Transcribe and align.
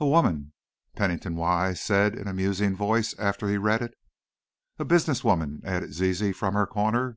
"A 0.00 0.06
woman," 0.08 0.54
Pennington 0.96 1.36
Wise 1.36 1.80
said 1.80 2.16
in 2.16 2.26
a 2.26 2.32
musing 2.34 2.74
voice, 2.74 3.16
after 3.16 3.48
he 3.48 3.56
read 3.58 3.80
it. 3.80 3.94
"A 4.80 4.84
business 4.84 5.22
woman," 5.22 5.62
added 5.64 5.92
Zizi 5.94 6.32
from 6.32 6.54
her 6.54 6.66
corner. 6.66 7.16